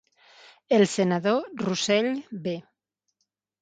El 0.77 0.85
senador 0.93 1.47
Russell 1.67 2.13
B. 2.31 2.59